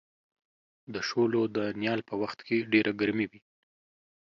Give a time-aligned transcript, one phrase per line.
[0.93, 3.41] د شولو د نیال په وخت کې ډېره ګرمي وي.